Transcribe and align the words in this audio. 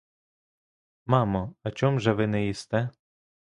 Мамо, 1.11 1.43
а 1.65 1.71
чом 1.71 1.99
же 1.99 2.13
ви 2.13 2.27
не 2.27 2.45
їсте? 2.45 2.89